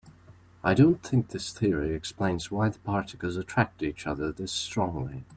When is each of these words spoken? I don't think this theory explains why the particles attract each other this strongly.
I 0.63 0.73
don't 0.73 1.03
think 1.03 1.27
this 1.27 1.53
theory 1.53 1.93
explains 1.93 2.49
why 2.49 2.69
the 2.69 2.79
particles 2.79 3.37
attract 3.37 3.83
each 3.83 4.07
other 4.07 4.31
this 4.31 4.51
strongly. 4.51 5.25